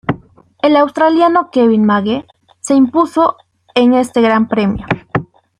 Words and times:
El 0.63 0.77
australiano 0.77 1.51
Kevin 1.51 1.85
Magee 1.85 2.25
se 2.59 2.73
impuso 2.73 3.37
en 3.75 3.93
este 3.93 4.19
Gran 4.19 4.47
Premio. 4.47 4.87